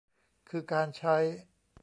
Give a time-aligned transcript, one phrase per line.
[0.49, 1.15] คือการใช้